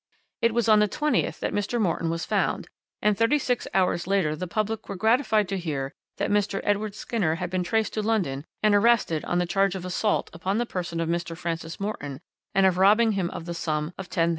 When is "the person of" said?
10.57-11.07